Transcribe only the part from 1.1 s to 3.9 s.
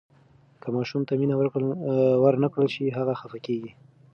مینه ورنکړل شي، هغه خفه کیږي.